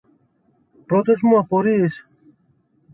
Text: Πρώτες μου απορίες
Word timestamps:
Πρώτες 0.85 1.21
μου 1.21 1.37
απορίες 1.37 2.05